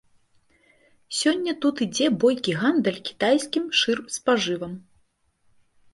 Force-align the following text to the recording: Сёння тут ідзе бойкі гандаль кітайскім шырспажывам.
Сёння 1.17 1.53
тут 1.65 1.75
ідзе 1.87 2.07
бойкі 2.25 2.57
гандаль 2.63 2.99
кітайскім 3.11 3.63
шырспажывам. 3.83 4.73